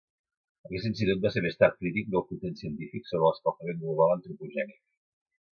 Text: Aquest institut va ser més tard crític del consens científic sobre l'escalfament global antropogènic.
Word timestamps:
Aquest 0.67 0.87
institut 0.89 1.21
va 1.25 1.31
ser 1.35 1.43
més 1.47 1.59
tard 1.63 1.77
crític 1.83 2.09
del 2.15 2.25
consens 2.31 2.63
científic 2.65 3.07
sobre 3.11 3.29
l'escalfament 3.29 3.81
global 3.85 4.19
antropogènic. 4.19 4.83